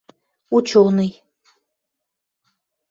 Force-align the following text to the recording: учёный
учёный 0.57 1.09